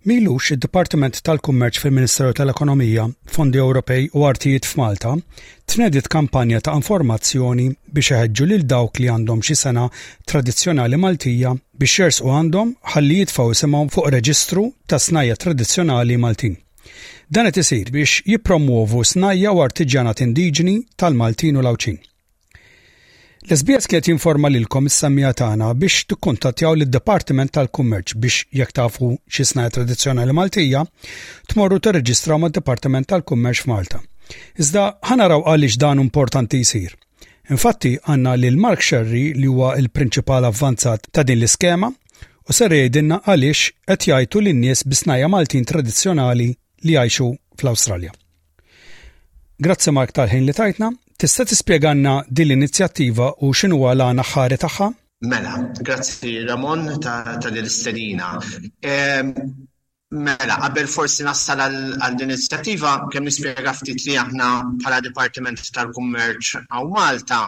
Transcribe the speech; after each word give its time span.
Milux 0.09 0.47
id-Dipartiment 0.55 1.19
tal-Kummerċ 1.27 1.81
fil-Ministeru 1.83 2.33
tal-Ekonomija, 2.39 3.03
Fondi 3.29 3.59
Ewropej 3.61 4.07
u 4.17 4.23
Artijiet 4.25 4.65
f'Malta 4.65 5.11
tnedit 5.69 6.09
kampanja 6.09 6.61
ta' 6.65 6.73
informazzjoni 6.81 7.67
biex 7.93 8.09
iħeġġu 8.15 8.49
lil 8.53 8.65
dawk 8.73 8.97
li 8.97 9.05
għandhom 9.11 9.45
xi 9.45 9.59
sena 9.61 9.85
tradizzjonali 10.33 10.97
Maltija 11.03 11.53
biex 11.77 11.99
jersqu 12.01 12.33
għandhom 12.33 12.73
ħalli 12.95 13.19
jitfgħu 13.21 13.53
isimhom 13.59 13.93
fuq 13.93 14.09
reġistru 14.17 14.65
ta' 14.89 14.97
snajja 14.97 15.37
tradizzjonali 15.43 16.17
Maltin. 16.25 16.57
Dan 17.29 17.51
qed 17.51 17.61
isir 17.61 17.93
biex 17.93 18.23
jippromuovu 18.31 19.05
snajja 19.05 19.53
u 19.53 19.61
artiġjanat 19.69 20.25
indiġni 20.25 20.79
tal-Maltin 20.97 21.61
u 21.61 21.67
l-Awċin. 21.67 22.01
L-SBS 23.49 23.85
kiet 23.87 24.07
jinforma 24.09 24.49
lilkom 24.51 24.89
is-sammija 24.89 25.29
tagħna 25.39 25.67
biex 25.79 26.01
tikkuntattjaw 26.09 26.73
lid-Dipartiment 26.81 27.53
tal-Kummerċ 27.55 28.17
biex 28.25 28.41
jekk 28.59 28.73
tafu 28.75 29.07
xi 29.31 29.45
snaja 29.47 29.71
tradizzjonali 29.77 30.35
Maltija 30.35 30.81
tmorru 31.53 31.77
tirreġistraw 31.79 32.41
mad 32.43 32.57
departiment 32.57 33.07
tal-Kummerċ 33.07 33.61
f'Malta. 33.63 34.01
Iżda 34.59 34.83
raw 35.31 35.45
għaliex 35.47 35.79
dan 35.79 36.03
importanti 36.03 36.59
jsir. 36.67 36.97
Infatti 37.55 37.93
għanna 38.03 38.35
lil 38.35 38.59
Mark 38.59 38.83
Sherry 38.83 39.23
li 39.39 39.47
huwa 39.47 39.77
il-prinċipal 39.79 40.43
avvanzat 40.51 41.07
ta' 41.15 41.23
din 41.23 41.39
l-iskema 41.39 41.87
u 41.87 42.51
ser 42.59 42.75
jgħidilna 42.75 43.21
għaliex 43.29 43.73
qed 43.87 44.11
jgħidu 44.11 44.43
lin-nies 44.43 44.83
bisnajja 44.83 45.31
Maltin 45.31 45.63
tradizzjonali 45.63 46.51
li 46.51 46.99
jgħixu 46.99 47.31
fl-Awstralja. 47.63 48.11
Grazzi 49.63 49.95
Mark 49.95 50.11
tal-ħin 50.19 50.43
li 50.43 50.53
tajtna 50.53 50.91
Tista' 51.17 51.45
tispjeganna 51.49 52.11
din 52.37 52.45
l-inizjattiva 52.49 53.25
u 53.41 53.47
x'inhu 53.59 53.77
għalana 53.89 54.21
ħari 54.31 54.57
tagħha? 54.63 54.87
Mela, 55.31 55.53
grazzi 55.87 56.33
Ramon 56.45 56.83
ta' 57.01 57.33
l 57.49 57.63
istedina 57.65 58.27
ehm, 58.89 59.31
Mela, 60.27 60.57
qabel 60.63 60.85
forsi 60.95 61.25
nassal 61.25 61.63
għal 61.65 61.77
l 62.11 62.27
inizjattiva, 62.27 62.91
kemm 63.09 63.29
nispjega 63.31 63.73
ftit 63.79 64.05
li 64.05 64.19
aħna 64.25 64.51
bħala 64.83 64.99
Dipartiment 65.07 65.63
tal-Kummerċ 65.79 66.61
għaw 66.67 66.93
Malta 66.93 67.41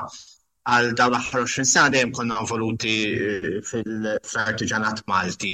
għal 0.74 0.90
dawla 1.04 1.22
l-aħħar 1.22 1.46
20 1.46 1.74
sena 1.76 1.94
dejjem 1.94 2.16
konna 2.22 2.40
involuti 2.48 2.96
eh, 3.12 3.62
fil-artiġanat 3.70 5.06
Malti. 5.14 5.54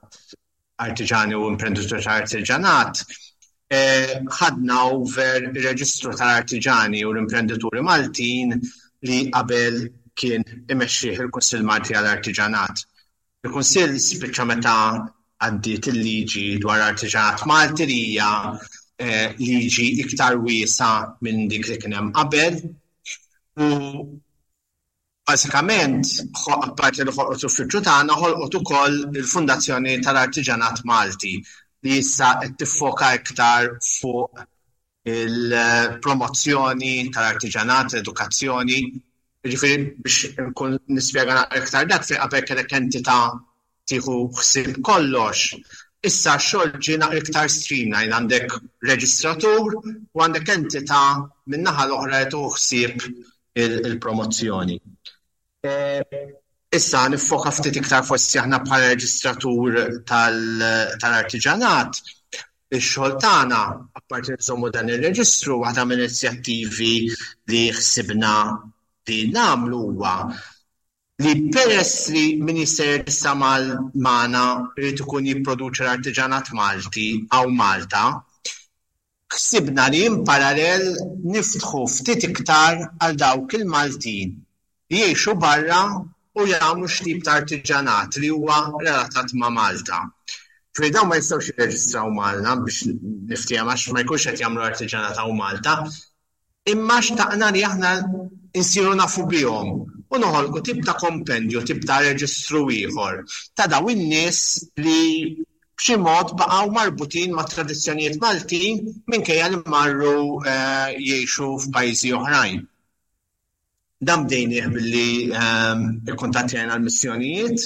artiġani 0.86 1.34
u 1.40 1.44
imprenditur 1.52 2.00
tal-artiġanat 2.06 2.94
eh, 3.70 4.20
ħadna 4.38 4.78
e, 4.84 4.86
over 5.04 5.48
reġistru 5.66 6.12
tal-artiġani 6.20 7.00
u 7.08 7.14
l-imprenditori 7.14 7.82
Maltin 7.86 8.54
li 9.08 9.20
qabel 9.32 9.76
kien 10.20 10.42
imexxih 10.74 11.20
il-Kunsill 11.24 11.64
Malti 11.68 11.96
għall-Artiġanat. 11.96 12.82
Il-Kunsill 13.46 13.94
spiċċa 14.04 14.46
meta 14.50 14.74
għaddiet 15.46 15.88
il-liġi 15.94 16.46
dwar 16.60 16.82
artiġanat 16.90 17.46
Malti 17.48 17.86
li 17.88 17.98
hija 18.10 18.30
eh, 19.00 19.30
liġi 19.38 19.86
iktar 20.04 20.36
wiesa 20.44 20.90
minn 21.24 21.46
dik 21.52 21.70
li 21.70 21.78
kien 21.84 21.96
hemm 21.96 22.12
qabel. 22.18 22.58
U 23.64 23.68
Basikament, 25.30 26.02
parti 26.78 27.04
li 27.06 27.12
ħolqot 27.14 27.44
uffiċċju 27.48 27.80
tagħna 27.88 28.14
ħolqot 28.20 28.56
ukoll 28.58 28.96
il-Fundazzjoni 29.20 29.92
tal-Artiġanat 30.06 30.80
Malti 30.90 31.30
li 31.84 31.98
issa 32.00 32.30
qed 32.40 32.56
tiffoka 32.64 33.10
iktar 33.18 33.68
fuq 33.88 34.42
il-promozzjoni 35.14 36.94
tal-artiġanat, 37.14 37.92
l-edukazzjoni, 37.94 38.80
ġifiri 39.54 39.86
biex 40.02 40.48
nkun 40.48 40.74
nispjega 40.98 41.44
iktar 41.60 41.86
dak 41.92 42.08
fi 42.10 42.18
qabel 42.24 42.46
kellek 42.50 42.74
entità 42.80 43.20
tieħu 43.92 44.16
ħsieb 44.40 44.82
kollox. 44.90 45.60
Issa 46.10 46.34
xogħol 46.48 46.74
ġina 46.88 47.10
iktar 47.20 47.46
streamline 47.58 48.16
għandek 48.18 48.58
reġistratur 48.90 49.78
u 49.78 50.26
għandek 50.26 50.56
entità 50.58 51.04
min-naħa 51.54 51.86
l-oħra 51.86 52.96
Il 53.60 53.98
Eh, 55.62 56.02
issa 56.78 57.00
nifoka 57.12 57.50
ftit 57.56 57.76
iktar 57.80 58.02
fossi 58.10 58.38
aħna 58.42 58.58
bħala 58.68 58.84
reġistratur 58.92 59.74
tal-artiġanat. 60.10 62.00
Ix-xogħol 62.78 63.16
tagħna 63.24 63.58
apparti 64.00 64.36
nżommu 64.38 64.70
dan 64.76 64.88
ir-reġistru 64.94 65.58
għadha 65.68 65.84
minn 65.90 66.04
inizjattivi 66.06 66.92
li 67.50 67.62
ħsibna 67.76 68.32
li 69.10 69.18
nagħmlu 69.34 69.82
huwa 69.90 70.14
li 71.26 71.34
peress 71.58 72.08
li 72.14 72.24
minister 72.38 73.04
mal 73.42 73.68
mana 74.06 74.44
rrit 74.78 75.04
ikun 75.04 75.28
jipproduċi 75.28 75.82
l-artiġanat 75.84 76.54
Malti 76.56 77.06
għaw 77.36 77.48
Malta, 77.62 78.06
ħsibna 79.36 79.90
li 79.92 80.06
in 80.08 80.22
parallel 80.30 80.86
niftħu 81.34 81.88
ftit 81.98 82.30
iktar 82.32 82.86
għal 83.02 83.18
dawk 83.26 83.52
il-Maltin 83.60 84.38
jiexu 84.90 85.34
barra 85.40 85.82
u 86.38 86.44
jagħmlu 86.46 86.88
xtib 86.90 87.20
ta' 87.26 87.34
artiġanat 87.40 88.18
li 88.22 88.28
huwa 88.34 88.58
relatat 88.84 89.32
ma' 89.40 89.50
Malta. 89.54 90.00
Fridaw 90.76 91.02
dawn 91.02 91.08
ma 91.10 91.18
jistgħux 91.18 91.48
jirreġistraw 91.50 92.10
Malna 92.16 92.56
biex 92.64 92.86
niftija 92.90 93.64
ma' 93.66 93.76
ma 93.94 94.02
jkunx 94.04 94.26
qed 94.30 94.42
jagħmlu 94.42 94.64
artiġanat 94.66 95.22
u 95.30 95.34
Malta. 95.38 95.76
Imma 96.74 96.98
xtaqna 97.02 97.50
li 97.54 97.62
aħna 97.66 97.92
nsiru 98.62 98.94
nafu 98.98 99.26
bihom 99.30 99.70
u 100.10 100.18
noħolqu 100.18 100.62
tip 100.68 100.80
ta' 100.86 100.96
kompendju, 100.98 101.62
tip 101.62 101.84
ta' 101.86 102.00
reġistru 102.04 102.64
ieħor 102.74 103.22
ta' 103.58 103.66
daw 103.70 103.86
in-nies 103.94 104.40
li 104.82 105.46
b'xi 105.78 106.00
mod 106.02 106.34
baqgħu 106.40 106.74
marbutin 106.74 107.34
ma' 107.36 107.46
tradizzjonijiet 107.46 108.18
Maltin 108.18 108.82
minkejja 109.06 109.52
li 109.54 109.62
marru 109.70 110.18
eh, 110.42 110.96
jgħixu 110.98 111.52
f'pajjiżi 111.68 112.14
oħrajn. 112.18 112.66
Dan 114.02 114.24
dejni 114.26 114.60
billi 114.72 115.08
ehm, 115.28 115.80
il-kontatti 116.08 116.56
għajna 116.56 116.76
l-missjonijiet 116.78 117.64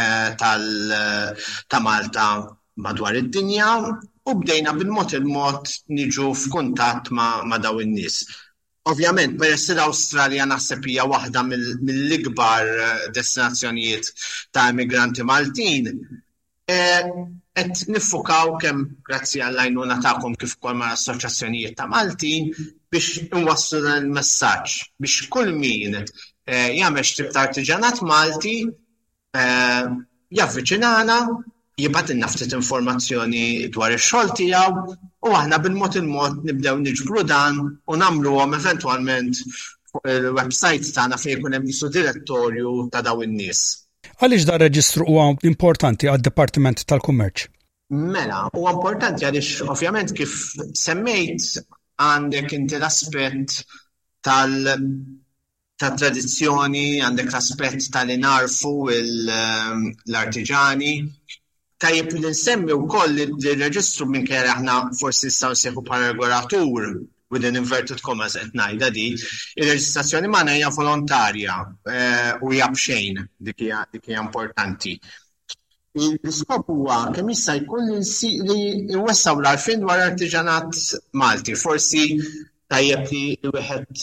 eh, 0.00 0.30
ta' 0.38 1.80
Malta 1.84 2.26
madwar 2.86 3.18
id-dinja 3.20 3.66
u 4.24 4.32
bdejna 4.40 4.72
bil-mod 4.80 5.12
il-mod 5.20 5.68
niġu 5.98 6.30
f'kuntatt 6.40 7.12
ma' 7.18 7.60
daw 7.66 7.82
in-nies. 7.84 8.16
Ovvjament, 8.88 9.36
per 9.40 9.52
essere 9.52 9.84
awstralja 9.84 10.48
naħseb 10.48 10.88
hija 10.88 11.04
waħda 11.12 11.44
mill-ikbar 11.52 12.64
eh, 12.72 13.06
destinazzjonijiet 13.20 14.08
ta' 14.56 14.70
immigranti 14.72 15.22
Maltin, 15.34 15.92
eh, 16.64 17.04
Et 17.62 17.68
nifukaw 17.94 18.48
kem 18.62 18.80
grazzi 19.06 19.38
għall-għajnuna 19.42 20.14
kif 20.42 20.54
kol 20.64 20.74
ma' 20.78 20.88
assoċazzjonijiet 20.96 21.76
ta' 21.78 21.84
Maltin 21.92 22.48
biex 22.94 23.10
nwasslu 23.42 23.82
dan 23.84 24.00
il-messagġ 24.08 24.72
biex 25.04 25.28
kull 25.36 25.52
min 25.60 25.94
eh, 26.00 26.70
jagħmel 26.80 27.06
xtib 27.10 27.28
ta' 27.36 27.44
artiġanat 27.46 28.02
Malti 28.10 28.56
eh, 28.64 29.84
javviċinana 30.40 31.20
jibat 31.84 32.10
naftit 32.18 32.58
informazzjoni 32.58 33.44
dwar 33.78 33.94
ix-xogħol 34.00 34.34
tiegħu 34.40 34.98
u 35.30 35.38
aħna 35.42 35.62
bil 35.68 35.78
mot 35.78 36.02
il-mod 36.02 36.42
nibdew 36.50 36.74
niġbru 36.88 37.22
dan 37.36 37.62
u 37.68 38.00
nagħmluhom 38.02 38.58
eventwalment 38.58 39.44
il-website 40.02 40.90
tagħna 40.98 41.22
fejn 41.22 41.36
fejkunem 41.36 41.70
jisu 41.70 41.94
direttorju 42.00 42.74
ta' 42.90 43.06
daw 43.10 43.22
in-nies. 43.28 43.62
Għaliex 44.22 44.44
da 44.46 44.58
reġistru 44.62 45.02
huwa 45.10 45.22
importanti 45.50 46.06
għad-Dipartiment 46.10 46.84
tal-Kummerċ? 46.90 47.38
Mela, 48.14 48.40
u 48.54 48.56
importanti 48.70 49.22
għaliex 49.26 49.50
ovvjament 49.74 50.10
kif 50.16 50.32
semmejt 50.78 51.44
għandek 52.04 52.48
inti 52.58 52.76
l-aspett 52.78 53.48
tal 54.24 54.52
ta' 55.78 55.90
tradizzjoni, 55.98 56.84
għandek 57.02 57.28
l-aspett 57.32 57.80
tal-inarfu 57.96 58.74
l-artiġani. 58.94 60.94
Tajib 61.82 62.08
li 62.14 62.30
nsemmi 62.30 62.72
u 62.72 62.84
koll 62.86 63.14
li 63.18 63.52
reġistru 63.58 64.04
minn 64.06 64.26
kera 64.28 64.54
aħna 64.54 64.74
forsi 65.00 65.28
s 65.34 65.40
seħu 65.66 65.80
paragoratur 65.90 66.72
within 67.32 67.56
inverted 67.60 68.00
commas 68.04 68.36
qed 68.38 68.52
ngħidha 68.58 68.88
di, 68.94 69.04
il 69.14 69.64
reġistrazzjoni 69.72 70.28
ma 70.30 70.42
hija 70.52 70.70
volontarja 70.74 71.54
eh, 71.64 72.32
u 72.44 72.52
hija 72.52 72.68
bxejn 72.72 73.20
dik 73.48 73.62
hija 74.04 74.20
importanti. 74.22 74.94
Il-skop 75.94 76.66
huwa 76.74 77.04
kemm 77.14 77.28
issa 77.32 77.54
jkun 77.60 77.92
li 77.94 78.58
jwessaw 78.96 79.38
l-arfin 79.38 79.84
dwar 79.84 80.00
artiġanat 80.08 80.74
Malti. 81.20 81.54
Forsi 81.54 82.18
tajjeb 82.66 83.04
li 83.12 83.20
wieħed 83.56 84.02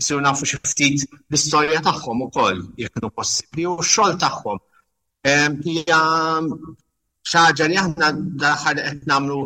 Nsiru 0.00 0.22
nafu 0.24 0.48
xiftit 0.48 1.04
ftit 1.04 1.20
l-istorja 1.28 1.84
tagħhom 1.84 2.24
ukoll 2.30 2.64
jekk 2.80 3.12
possibbli 3.14 3.68
u 3.68 3.76
x-xogħol 3.76 4.16
tagħhom 4.24 4.64
ehm, 5.28 6.64
xaġa 7.30 7.66
li 7.72 7.76
aħna 7.82 8.08
daħħal 8.42 8.80
qed 8.84 9.06
nagħmlu 9.10 9.36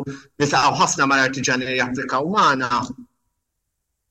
nitaqgħu 0.41 0.75
ħafna 0.81 1.05
mal-artiġani 1.11 1.65
li 1.69 1.77
japplikaw 1.81 2.31
maħna 2.35 2.69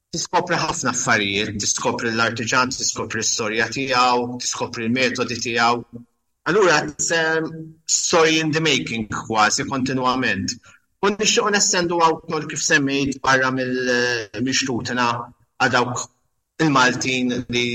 Tiskopri 0.09 0.57
ħafna 0.57 0.89
affarijiet, 0.95 1.51
tiskopri 1.61 2.09
l-artiġan, 2.15 2.71
tiskopri 2.73 3.19
l-istorja 3.21 3.67
tiegħu, 3.75 4.39
tiskopri 4.41 4.87
l-metodi 4.87 5.37
tiegħu. 5.45 5.83
Allura 6.49 6.79
um, 6.87 7.51
story 7.85 8.39
in 8.41 8.51
the 8.55 8.63
making 8.65 9.05
kważi 9.13 9.67
kontinwament. 9.69 10.55
U 11.05 11.11
nixtieq 11.13 11.53
nessendu 11.53 12.01
wkoll 12.01 12.49
kif 12.49 12.65
semmejt 12.65 13.21
barra 13.21 13.53
mill-mixtutna 13.53 15.11
għadawk 15.61 16.07
il-Maltin 16.65 17.37
li 17.53 17.69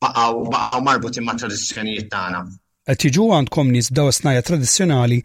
baqgħu 0.00 0.42
baqgħu 0.56 0.82
marbutin 0.88 1.28
ma' 1.28 1.36
tradizzjonijiet 1.36 2.08
tagħna. 2.16 2.46
Qed 2.80 3.02
jiġu 3.04 3.24
għandkom 3.36 3.70
nies 3.74 3.88
daw 3.96 4.08
snajja 4.16 4.42
tradizzjonali 4.48 5.16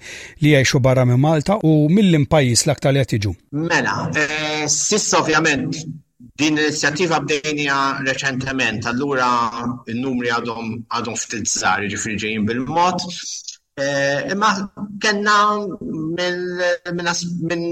li 0.44 0.50
jgħixu 0.52 0.80
barra 0.88 1.06
minn 1.08 1.22
Malta 1.24 1.56
u 1.64 1.70
millim 1.90 2.26
pajis 2.28 2.64
pajjiż 2.66 2.66
l-aktar 2.68 2.94
li 2.98 3.04
qed 3.06 3.14
jiġu. 3.20 3.32
Mela, 3.70 3.94
eh, 4.24 4.66
sissa 4.74 5.22
ovvjament 5.22 5.78
din 6.42 6.58
l-inizjattiva 6.60 7.22
bdejnija 7.24 7.78
reċentement, 8.10 8.90
allura 8.92 9.30
n-numri 9.96 10.34
għadhom 10.36 10.74
għadhom 10.98 11.18
ftit 11.22 11.48
żgħar, 11.56 11.88
ġifieri 11.96 12.34
bil-mod. 12.50 13.08
Eh, 13.80 14.32
imma 14.36 14.52
kellna 15.04 15.40
minn 16.92 17.68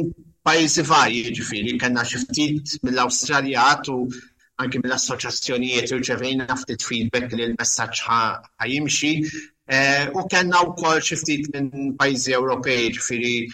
pajjiżi 0.47 0.87
varji, 0.89 1.23
ġifieri 1.41 1.75
kellna 1.79 2.07
xi 2.07 2.23
ftit 2.23 2.77
mill-Awstralja 2.87 3.67
u 3.89 3.99
anki 4.63 4.79
mill-assoċjazzjonijiet 4.79 5.91
u 5.97 6.01
ċevejna 6.07 6.55
ftit 6.63 6.87
feedback 6.91 7.33
li 7.35 7.49
l-messaġġ 7.51 8.07
ħajimxi 8.11 9.13
Eh, 9.67 10.09
u 10.13 10.27
kena 10.27 10.61
u 10.61 10.75
kol 10.75 10.99
xiftit 11.07 11.47
minn 11.53 11.93
pajzi 11.95 12.35
Ewropej, 12.35 12.89
ġifiri 12.97 13.47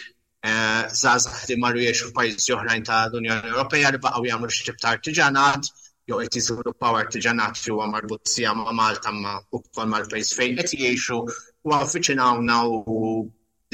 zazah 0.98 1.36
eh, 1.38 1.44
li 1.52 1.58
marru 1.62 1.84
jiexu 1.84 2.10
pajzi 2.18 2.54
oħrajn 2.56 2.86
ta' 2.88 3.02
l-Unjoni 3.12 3.52
Ewropea 3.52 3.92
li 3.94 4.00
baqaw 4.02 4.26
jgħamlu 4.26 4.50
xtib 4.56 4.80
ta' 4.82 4.94
artiġanat, 4.98 5.68
jo 6.10 6.18
qed 6.24 6.40
jiżviluppaw 6.40 6.98
artiġanat 7.04 7.62
li 7.66 7.76
huwa 7.76 7.90
marbut 7.94 8.26
sija 8.34 8.56
ma' 8.58 8.74
Malta 8.80 9.14
ma' 9.20 9.36
ukoll 9.60 9.92
mal-pajjiż 9.94 10.34
fejn 10.40 10.58
qed 10.62 10.74
jgħixu 10.80 11.20
u 11.68 11.78
għawna 11.78 12.58
u 12.74 13.14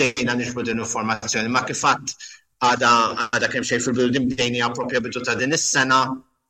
dejna 0.04 0.36
nixbu 0.36 0.68
din 0.68 0.84
informazzjoni. 0.84 1.56
Ma 1.56 1.64
kifatt 1.64 2.18
għada 2.60 2.92
għada 3.32 3.52
kemm 3.54 3.70
xejn 3.72 3.86
fil-building 3.88 4.28
bdejni 4.34 4.66
għapropja 4.68 5.06
bidu 5.08 5.24
ta' 5.24 5.40
din 5.40 5.56
is-sena, 5.56 6.04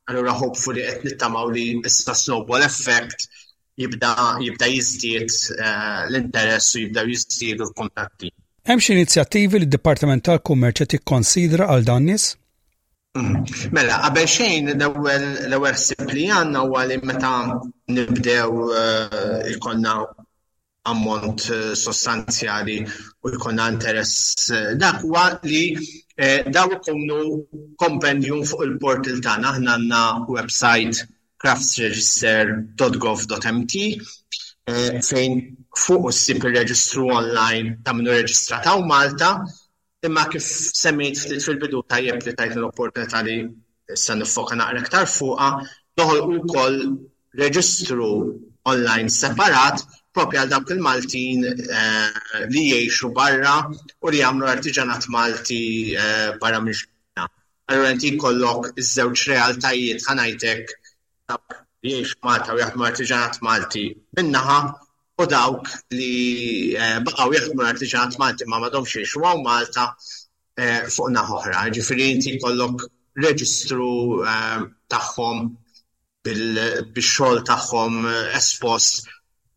allura 0.09 0.33
hopefully 0.33 0.81
qed 0.89 1.05
nittamaw 1.11 1.53
li 1.53 1.67
issa 1.85 2.17
snowball 2.17 2.65
effect 2.65 3.29
jibda 3.77 4.11
jibda 4.43 4.67
jizdiet 4.71 5.33
eh, 5.59 6.01
l-interess 6.09 6.75
u 6.75 6.79
jibda 6.85 7.03
jizdiet 7.11 7.61
l-kontatti. 7.61 8.31
Hemm 8.69 8.81
xi 8.85 8.95
inizjattivi 8.95 9.59
li 9.61 9.67
d-Dipartiment 9.69 10.23
tal-Kummerċ 10.27 10.79
qed 10.81 10.95
ikkonsidra 10.99 11.67
għal 11.73 11.85
dan 11.89 12.05
nies? 12.09 12.27
Mhm. 13.15 13.43
Mela, 13.75 13.99
qabel 14.07 14.29
xejn 14.31 14.71
l-ewwel 14.75 15.73
ħsieb 15.75 16.13
li 16.17 16.23
għandna 16.35 16.61
huwa 16.67 16.85
li 16.89 16.97
meta 17.09 17.33
nibdew 17.91 19.49
ikonna 19.55 19.93
eh, 20.03 20.23
ammont 20.91 21.45
eh, 21.51 21.73
sostanzjali 21.75 22.79
u 23.25 23.31
jkollna 23.35 23.67
interess 23.73 24.47
dak 24.79 24.99
huwa 25.03 25.23
li 25.49 25.63
daw 26.53 26.71
ikunu 26.77 27.17
kompendium 27.81 28.43
fuq 28.47 28.63
il-portal 28.69 29.17
tagħna 29.25 29.49
aħna 29.55 29.73
għandna 29.79 30.03
website 30.31 31.03
craftsregister.gov.mt 31.45 33.75
eh, 34.67 34.93
fejn 35.07 35.35
fuq 35.77 36.05
s-sip 36.09 36.39
il-reġistru 36.41 37.05
online 37.13 37.75
ta' 37.85 37.93
minnu 37.93 38.09
reġistrataw 38.15 38.79
Malta 38.89 39.31
imma 40.07 40.23
kif 40.29 40.45
semmejt 40.81 41.17
fil-bidu 41.43 41.79
jieb 42.01 42.17
li 42.27 42.33
tajt 42.39 42.55
l-opportunità 42.59 43.17
li 43.27 43.37
issa 43.93 44.13
nifoka 44.17 44.53
naqra 44.57 44.79
iktar 44.83 45.05
fuqa, 45.09 45.49
doħol 45.97 46.17
u 46.25 46.27
koll 46.49 46.75
reġistru 47.41 48.09
online 48.71 49.09
separat 49.13 49.77
propja 50.15 50.39
għal 50.45 50.51
dawk 50.55 50.67
il-Maltin 50.75 51.39
eh, 51.45 52.07
li 52.53 52.63
jiexu 52.71 53.07
barra 53.17 53.55
u 53.69 53.71
li 54.13 54.19
għamlu 54.25 54.45
artiġanat 54.55 55.03
Malti 55.13 55.63
eh, 55.93 56.29
barra 56.41 56.59
minn 56.65 56.73
Allora 57.65 57.87
għanti 57.89 58.09
kollok 58.21 58.61
iż-żewġ 58.77 59.17
realtajiet 59.31 59.99
ħanajtek 60.05 60.63
dawk 61.27 61.59
jiex 61.85 62.11
Malta 62.25 62.53
u 62.55 62.59
jaħdmu 62.61 62.85
artiġanat 62.87 63.39
Malti 63.45 63.83
minnaħa 64.17 64.55
u 65.23 65.27
dawk 65.31 65.69
li 65.97 66.75
eh, 66.75 66.99
baqgħu 67.07 67.35
jaħdmu 67.37 67.65
artiġanat 67.69 68.19
Malti 68.21 68.47
ma 68.49 68.59
madomx 68.65 68.99
jiex 68.99 69.19
Malta 69.47 69.87
eh, 70.57 70.85
fuq 70.85 71.19
oħra. 71.37 71.63
Ġifiri 71.75 72.09
inti 72.15 72.37
kollok 72.41 72.87
reġistru 73.25 73.91
eh, 74.23 74.63
tagħhom 74.95 75.45
bil-xol 76.25 77.43
tagħhom 77.45 77.99
espost. 78.37 79.09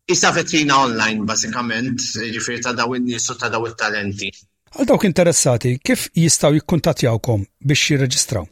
Issa 0.09 0.29
vetrina 0.33 0.77
online, 0.85 1.21
basikament, 1.25 1.97
ġifiri 2.33 2.61
ta' 2.65 2.73
daw 2.77 2.93
in-nies 2.97 3.29
u 3.29 3.35
ta' 3.41 3.49
daw 3.53 3.65
it-talenti. 3.69 4.31
Għal 4.73 4.89
dawk 4.89 5.05
interessati, 5.09 5.75
kif 5.81 6.07
jistaw 6.17 6.53
jikkuntatjawkom 6.57 7.45
biex 7.65 7.89
jirreġistraw? 7.91 8.47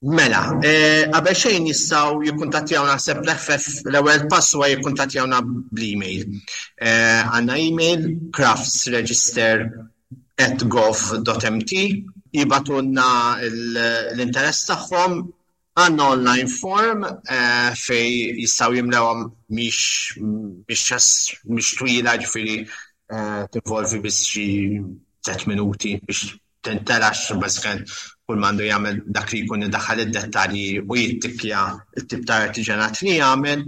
Mela, 0.00 0.38
eh, 0.64 1.02
għabel 1.12 1.34
xejn 1.36 1.66
jistaw 1.68 2.22
jikkuntattjaw 2.24 2.86
naħseb 2.88 3.18
l-FF 3.20 3.82
l-ewel 3.90 4.22
pass 4.32 4.54
huwa 4.56 4.70
jikkuntattjawna 4.72 5.42
bl-email. 5.44 6.38
Eh, 6.80 7.20
għanna 7.36 7.58
email 7.60 8.06
craftsregister 8.32 9.66
at 10.40 10.64
gov.mt 10.72 11.82
jibatunna 12.32 13.10
l-interess 13.44 14.70
tagħhom 14.70 15.20
għanna 15.84 16.06
online 16.16 16.48
form 16.48 17.04
eh, 17.04 17.76
fej 17.76 18.38
jissaw 18.46 18.72
jimlew 18.78 19.12
miex 19.52 20.14
miex 20.64 21.72
twila 21.76 22.16
ġifiri 22.24 22.56
tivolvi 23.52 24.00
biex 24.08 24.24
xi 24.30 24.48
7 25.28 25.50
minuti 25.52 25.98
biex 26.00 26.32
tintelax 26.64 27.34
bażikament 27.40 27.92
kull 28.30 28.40
mandu 28.44 28.64
jagħmel 28.68 28.98
dak 29.16 29.32
li 29.34 29.40
jkun 29.44 29.64
idaħħal 29.66 30.02
id-dettalji 30.06 30.68
u 30.86 30.98
jittikja 30.98 31.62
il 31.98 32.06
tip 32.06 32.22
ta' 32.28 32.44
artiġanat 32.46 33.02
li 33.06 33.16
jgħamil. 33.18 33.64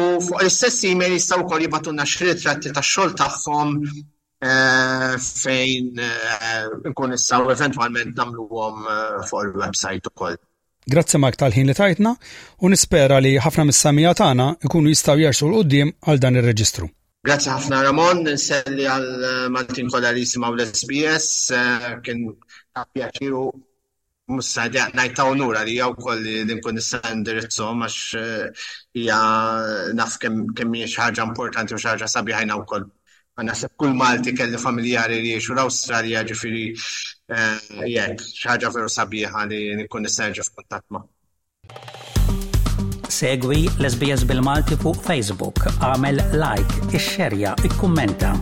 U 0.00 0.06
fuq 0.24 0.40
l-istess 0.40 0.86
email 0.88 1.16
jistgħu 1.18 1.44
wkoll 1.44 1.66
jibatunna 1.66 2.06
x-ritratti 2.08 2.72
tax-xogħol 2.72 3.12
tagħhom 3.18 3.74
eh, 3.82 5.18
fejn 5.26 5.90
eh, 5.96 6.38
nkun 6.88 7.16
eventualment 7.18 7.52
eventwalment 7.60 8.16
nagħmluhom 8.22 8.88
eh, 8.94 9.20
fuq 9.28 9.44
il-website 9.50 10.12
ukoll. 10.12 10.38
Grazzi 10.92 11.18
Mark 11.20 11.36
tal-ħin 11.38 11.68
li 11.70 11.74
tajtna 11.78 12.14
u 12.66 12.70
nispera 12.72 13.20
li 13.22 13.36
ħafna 13.38 13.68
mis-samija 13.68 14.16
tagħna 14.22 14.48
ikunu 14.68 14.90
jistgħu 14.94 15.20
jersu 15.28 15.50
l 15.52 15.58
qoddim 15.60 15.92
għal 16.08 16.22
dan 16.24 16.40
ir-reġistru. 16.40 16.88
Grazzi 17.22 17.52
ħafna 17.52 17.84
Ramon, 17.86 18.24
nselli 18.32 18.88
għal 18.90 19.28
Maltin 19.54 19.92
kollha 19.92 20.10
li 20.10 20.24
jisimgħu 20.24 20.56
l-SBS, 20.56 22.00
kien 22.02 22.24
ta' 22.74 22.82
Mussa 24.32 24.66
najta 24.94 25.24
onura 25.28 25.62
li 25.66 25.76
jaw 25.76 25.92
koll 26.00 26.22
li 26.24 26.40
nkun 26.56 26.80
s-sandirizzo 26.80 27.68
għax 27.76 27.98
eh, 28.18 28.68
hija 28.98 29.20
naf 29.98 30.18
kemm 30.24 30.72
hija 30.74 30.88
ħaġa 31.08 31.26
importanti 31.28 31.76
u 31.76 31.80
xaġa 31.84 32.08
sabiħajna 32.10 32.58
wkoll. 32.62 32.86
se 33.58 33.68
kull 33.80 33.94
Malti 33.96 34.34
kelli 34.36 34.58
familjari 34.60 35.20
li 35.22 35.30
jiexu 35.34 35.54
l-Awstralja 35.54 36.22
ġifiri 36.28 36.66
eh, 36.72 37.66
jek, 37.94 38.20
xaġa 38.44 38.72
veru 38.74 38.88
sabiħa 38.92 39.46
li 39.52 39.62
nkun 39.84 40.08
s-sanġa 40.10 40.44
f'kuntat 40.48 40.84
ma. 40.92 41.04
Segwi 43.12 43.66
l-SBS 43.78 44.24
bil-Malti 44.28 44.78
fuq 44.80 45.02
Facebook, 45.04 45.64
għamel 45.84 46.24
like, 46.32 46.88
ixxerja, 46.96 47.56
ikkummenta. 47.68 48.34